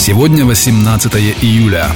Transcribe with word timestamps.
Сегодня 0.00 0.46
18 0.46 1.14
июля. 1.42 1.86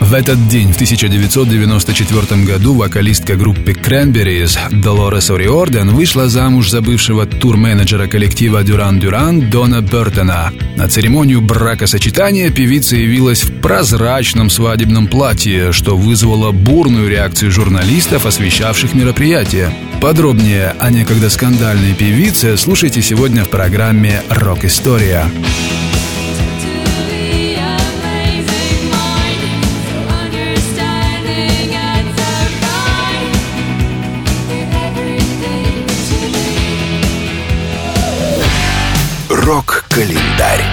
В 0.00 0.12
этот 0.12 0.48
день, 0.48 0.72
в 0.72 0.74
1994 0.74 2.42
году, 2.42 2.74
вокалистка 2.74 3.36
группы 3.36 3.70
Cranberries 3.70 4.58
Долорес 4.72 5.30
Ориорден 5.30 5.90
вышла 5.90 6.28
замуж 6.28 6.68
за 6.68 6.80
бывшего 6.82 7.26
тур-менеджера 7.26 8.08
коллектива 8.08 8.64
Дюран 8.64 8.98
Дюран 8.98 9.50
Дона 9.50 9.82
Бертона. 9.82 10.52
На 10.76 10.88
церемонию 10.88 11.40
бракосочетания 11.42 12.50
певица 12.50 12.96
явилась 12.96 13.44
в 13.44 13.60
прозрачном 13.60 14.50
свадебном 14.50 15.06
платье, 15.06 15.70
что 15.70 15.96
вызвало 15.96 16.50
бурную 16.50 17.08
реакцию 17.08 17.52
журналистов, 17.52 18.26
освещавших 18.26 18.94
мероприятие. 18.94 19.72
Подробнее 20.00 20.74
о 20.80 20.90
некогда 20.90 21.30
скандальной 21.30 21.94
певице 21.94 22.56
слушайте 22.56 23.00
сегодня 23.00 23.44
в 23.44 23.48
программе 23.48 24.22
«Рок-история». 24.28 25.30
Рок-календарь. 39.44 40.64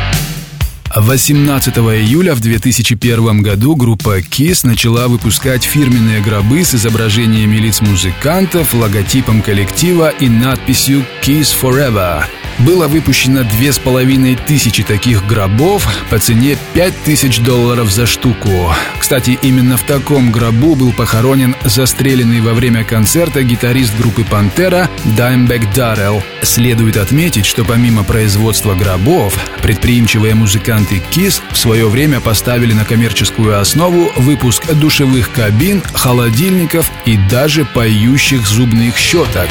18 0.95 1.77
июля 1.77 2.33
в 2.33 2.39
2001 2.39 3.41
году 3.41 3.75
группа 3.75 4.19
KISS 4.19 4.66
начала 4.66 5.09
выпускать 5.09 5.64
фирменные 5.64 6.22
гробы 6.22 6.64
с 6.64 6.73
изображениями 6.75 7.58
лиц 7.58 7.81
музыкантов, 7.81 8.73
логотипом 8.73 9.42
коллектива 9.42 10.09
и 10.09 10.30
надписью 10.30 11.05
«KISS 11.22 11.53
Forever». 11.61 12.23
Было 12.66 12.88
выпущено 12.88 13.44
две 13.44 13.73
с 13.73 13.80
половиной 13.80 14.36
тысячи 14.36 14.84
таких 14.84 15.26
гробов 15.26 15.88
по 16.12 16.20
цене 16.20 16.58
5000 16.73 17.40
долларов 17.40 17.90
за 17.90 18.06
штуку. 18.06 18.72
Кстати, 19.00 19.40
именно 19.42 19.78
в 19.78 19.84
таком 19.84 20.31
гробу 20.31 20.76
был 20.76 20.92
похоронен 20.92 21.56
застреленный 21.64 22.39
во 22.39 22.54
время 22.54 22.84
концерта 22.84 23.42
гитарист 23.42 23.98
группы 23.98 24.23
«Пантера» 24.23 24.89
Даймбек 25.17 25.73
Даррелл. 25.73 26.22
Следует 26.44 26.98
отметить, 26.98 27.48
что 27.48 27.66
помимо 27.66 28.04
производства 28.04 28.76
гробов, 28.76 29.34
предприимчивые 29.64 30.36
музыканты 30.36 31.02
KISS 31.12 31.42
в 31.52 31.58
свое 31.58 31.89
время 31.89 32.20
поставили 32.20 32.73
на 32.73 32.86
коммерческую 32.86 33.59
основу 33.59 34.12
выпуск 34.17 34.72
душевых 34.76 35.32
кабин, 35.32 35.82
холодильников 35.94 36.92
и 37.06 37.17
даже 37.17 37.66
поющих 37.66 38.45
зубных 38.45 38.98
щеток. 38.98 39.48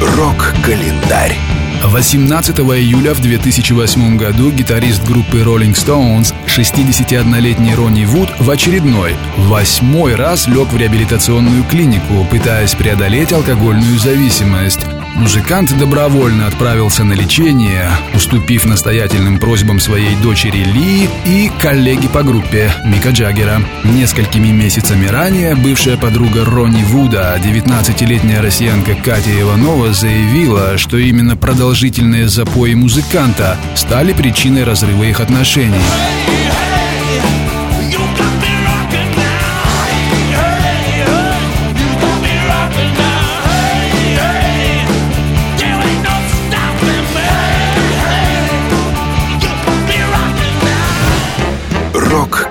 Рок-календарь. 0.00 1.36
18 1.84 2.58
июля 2.58 3.14
в 3.14 3.20
2008 3.20 4.16
году 4.16 4.52
гитарист 4.52 5.04
группы 5.04 5.38
Rolling 5.38 5.74
Stones, 5.74 6.32
61-летний 6.46 7.74
Ронни 7.74 8.04
Вуд, 8.04 8.28
в 8.38 8.48
очередной, 8.48 9.16
восьмой 9.36 10.14
раз 10.14 10.46
лег 10.46 10.68
в 10.72 10.76
реабилитационную 10.76 11.64
клинику, 11.64 12.24
пытаясь 12.30 12.74
преодолеть 12.74 13.32
алкогольную 13.32 13.98
зависимость. 13.98 14.80
Музыкант 15.14 15.76
добровольно 15.78 16.46
отправился 16.46 17.04
на 17.04 17.12
лечение, 17.12 17.90
уступив 18.14 18.64
настоятельным 18.64 19.38
просьбам 19.38 19.80
своей 19.80 20.14
дочери 20.16 20.64
Ли 20.64 21.08
и 21.24 21.50
коллеги 21.60 22.08
по 22.08 22.22
группе 22.22 22.72
Мика 22.84 23.10
Джаггера. 23.10 23.60
Несколькими 23.84 24.48
месяцами 24.48 25.06
ранее 25.06 25.54
бывшая 25.54 25.96
подруга 25.96 26.44
Ронни 26.44 26.82
Вуда, 26.84 27.38
19-летняя 27.42 28.40
россиянка 28.40 28.94
Катя 28.94 29.40
Иванова, 29.40 29.92
заявила, 29.92 30.78
что 30.78 30.96
именно 30.96 31.36
продолжительные 31.36 32.28
запои 32.28 32.74
музыканта 32.74 33.56
стали 33.74 34.12
причиной 34.12 34.64
разрыва 34.64 35.04
их 35.04 35.20
отношений. 35.20 35.82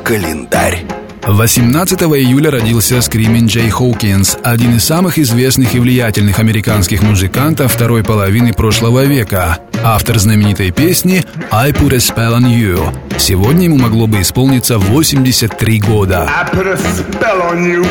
Рок-календарь. 0.08 0.86
18 1.24 2.02
июля 2.04 2.50
родился 2.50 3.02
Скримин 3.02 3.48
Джей 3.48 3.70
Хоукинс, 3.70 4.38
один 4.42 4.78
из 4.78 4.86
самых 4.86 5.20
известных 5.20 5.76
и 5.76 5.80
влиятельных 5.80 6.40
американских 6.40 7.04
музыкантов 7.04 7.74
второй 7.74 8.06
половины 8.06 8.54
прошлого 8.54 9.04
века, 9.04 9.60
автор 9.84 10.18
знаменитой 10.18 10.72
песни 10.72 11.26
«I 11.52 11.72
Put 11.72 11.94
a 11.94 11.98
Spell 11.98 12.38
on 12.38 12.46
You». 12.46 13.20
Сегодня 13.20 13.66
ему 13.66 13.78
могло 13.78 14.08
бы 14.08 14.22
исполниться 14.22 14.78
83 14.78 15.80
года. 15.82 16.30
I 16.30 16.56
put 16.56 16.68
a 16.68 16.78
spell 16.78 17.42
on 17.52 17.66
you. 17.66 17.86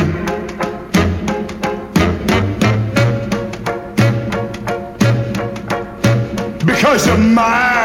Because 6.65 7.05
you're 7.05 7.17
mine. 7.17 7.76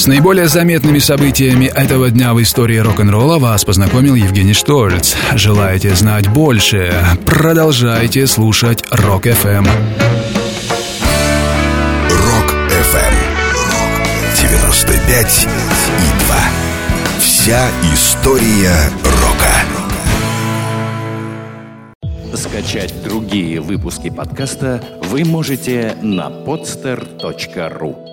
С 0.00 0.06
наиболее 0.06 0.48
заметными 0.48 0.98
событиями 0.98 1.66
этого 1.66 2.10
дня 2.10 2.32
в 2.32 2.40
истории 2.40 2.78
рок-н-ролла 2.78 3.38
вас 3.38 3.66
познакомил 3.66 4.14
Евгений 4.14 4.54
Штольц. 4.54 5.14
Желаете 5.34 5.94
знать 5.94 6.26
больше? 6.26 6.90
Продолжайте 7.26 8.26
слушать 8.26 8.82
Рок-ФМ. 8.90 9.66
Рок-ФМ. 12.08 13.14
95 14.40 15.46
и 15.46 16.24
2. 16.24 16.36
Вся 17.18 17.68
история 17.92 18.90
рока. 19.04 19.52
Скачать 22.34 22.94
другие 23.04 23.60
выпуски 23.60 24.08
подкаста 24.08 24.82
вы 25.10 25.26
можете 25.26 25.94
на 26.00 26.30
podster.ru 26.30 28.09